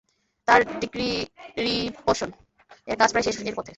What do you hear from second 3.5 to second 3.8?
পথে।